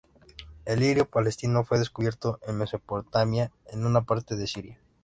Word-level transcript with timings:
El 0.65 0.79
lirio 0.79 1.05
palestino 1.07 1.63
fue 1.63 1.77
descubierto 1.77 2.39
en 2.47 2.57
Mesopotamia, 2.57 3.51
en 3.67 3.85
una 3.85 4.01
parte 4.01 4.35
de 4.35 4.47
Siria. 4.47 4.79